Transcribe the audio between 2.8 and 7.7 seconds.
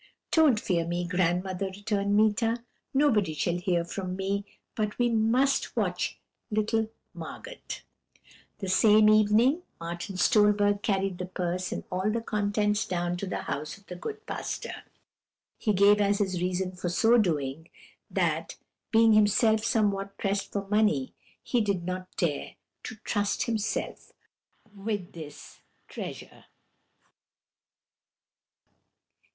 'nobody shall hear from me but we must watch little Margot.'